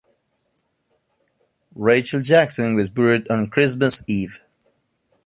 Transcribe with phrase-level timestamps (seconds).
[1.75, 4.39] Rachel Jackson was buried on Christmas Eve.